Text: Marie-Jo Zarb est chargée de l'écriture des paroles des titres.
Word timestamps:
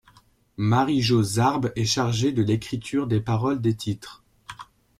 Marie-Jo 0.57 1.21
Zarb 1.21 1.71
est 1.75 1.85
chargée 1.85 2.31
de 2.31 2.41
l'écriture 2.41 3.05
des 3.05 3.19
paroles 3.21 3.61
des 3.61 3.75
titres. 3.75 4.23